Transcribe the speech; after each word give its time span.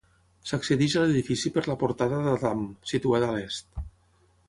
S'accedeix 0.51 0.95
a 0.95 1.03
l'edifici 1.03 1.53
per 1.59 1.65
la 1.69 1.77
Portada 1.85 2.25
d'Adam, 2.29 2.67
situada 2.95 3.33
a 3.33 3.41
l'est. 3.41 3.83